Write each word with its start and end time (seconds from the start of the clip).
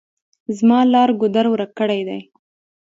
زما 0.57 0.79
لار 0.93 1.09
ګودر 1.21 1.45
ورک 1.49 1.71
کړي 1.79 2.01
دي. 2.07 2.19